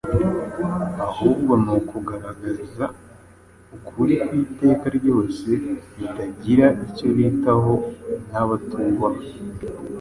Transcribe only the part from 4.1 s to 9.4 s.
kw’iteka ryose abatagira icyo bitaho n’abatubaha.